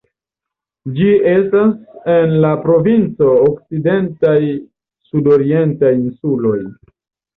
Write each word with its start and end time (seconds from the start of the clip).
Ĝi 0.99 1.09
estas 1.31 1.75
en 2.15 2.33
la 2.45 2.55
provinco 2.65 3.29
Okcidentaj 3.43 4.35
sudorientaj 5.11 5.93
insuloj. 6.01 6.59